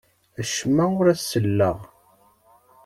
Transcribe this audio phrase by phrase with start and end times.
[0.41, 1.77] Acemma ur as-selleɣ.